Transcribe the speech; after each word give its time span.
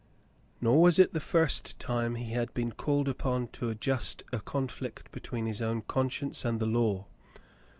Nor 0.59 0.81
was 0.81 0.97
it 0.97 1.13
the 1.13 1.19
first 1.19 1.77
time 1.77 2.15
he 2.15 2.31
had 2.31 2.51
been 2.55 2.71
called 2.71 3.07
upon 3.07 3.49
to 3.49 3.69
adjust 3.69 4.23
a 4.33 4.39
conflict 4.39 5.11
between 5.11 5.45
his 5.45 5.61
own 5.61 5.83
conscience 5.83 6.43
and 6.43 6.59
the 6.59 6.65
law. 6.65 7.05